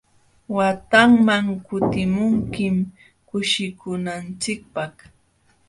[0.55, 2.75] Watanman kutimunkim
[3.27, 4.95] kushikunanchikpaq.